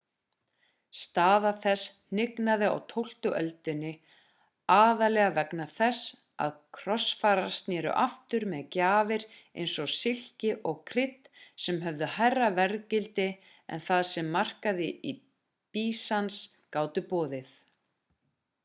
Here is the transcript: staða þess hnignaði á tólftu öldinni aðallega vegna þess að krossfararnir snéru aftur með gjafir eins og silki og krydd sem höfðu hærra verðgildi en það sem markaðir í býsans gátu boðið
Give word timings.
staða 0.99 1.49
þess 1.63 1.81
hnignaði 2.13 2.69
á 2.75 2.77
tólftu 2.93 3.33
öldinni 3.41 3.91
aðallega 4.75 5.35
vegna 5.35 5.67
þess 5.81 6.07
að 6.47 6.55
krossfararnir 6.79 7.57
snéru 7.59 7.93
aftur 8.05 8.47
með 8.55 8.65
gjafir 8.77 9.27
eins 9.35 9.77
og 9.85 9.93
silki 9.99 10.55
og 10.71 10.81
krydd 10.93 11.31
sem 11.69 11.79
höfðu 11.87 12.11
hærra 12.17 12.51
verðgildi 12.61 13.29
en 13.77 13.87
það 13.91 14.05
sem 14.15 14.35
markaðir 14.39 15.09
í 15.13 15.17
býsans 15.79 16.43
gátu 16.77 17.09
boðið 17.15 17.57